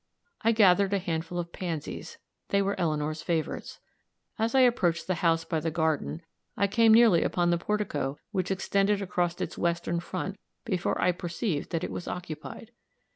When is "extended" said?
8.49-8.99